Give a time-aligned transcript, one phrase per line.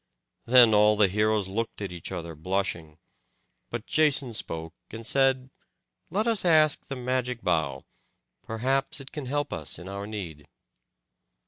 [0.47, 2.97] Then all the heroes looked at each other blushing;
[3.69, 5.51] but Jason spoke, and said,
[6.09, 7.85] "Let us ask the magic bough;
[8.41, 10.47] perhaps it can help us in our need."